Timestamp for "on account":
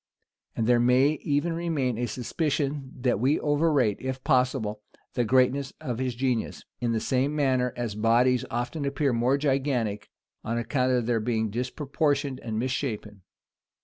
10.43-10.91